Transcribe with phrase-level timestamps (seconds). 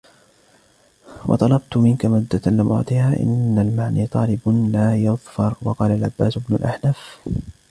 [1.25, 4.39] وَطَلَبْت مِنْك مَوَدَّةً لَمْ أُعْطَهَا إنَّ الْمُعَنَّى طَالِبٌ
[4.71, 7.19] لَا يَظْفَرُ وَقَالَ الْعَبَّاسُ بْنُ الْأَحْنَفِ